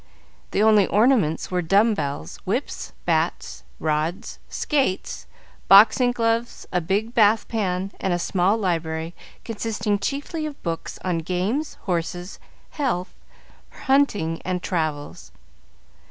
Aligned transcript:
The 0.49 0.63
only 0.63 0.87
ornaments 0.87 1.51
were 1.51 1.61
dumbbells, 1.61 2.37
whips, 2.37 2.91
bats, 3.05 3.63
rods, 3.79 4.39
skates, 4.49 5.27
boxing 5.67 6.11
gloves, 6.11 6.67
a 6.71 6.81
big 6.81 7.13
bath 7.13 7.47
pan 7.47 7.91
and 7.99 8.11
a 8.11 8.17
small 8.17 8.57
library, 8.57 9.13
consisting 9.45 9.99
chiefly 9.99 10.47
of 10.47 10.59
books 10.63 10.97
on 11.05 11.19
games, 11.19 11.75
horses, 11.83 12.39
health, 12.71 13.13
hunting, 13.69 14.41
and 14.43 14.63
travels. 14.63 15.31